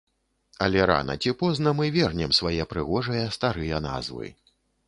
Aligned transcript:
Але 0.67 0.85
рана 0.91 1.15
ці 1.25 1.33
позна 1.43 1.75
мы 1.81 1.91
вернем 1.97 2.31
свае 2.39 2.61
прыгожыя 2.75 3.31
старыя 3.37 3.83
назвы. 3.89 4.35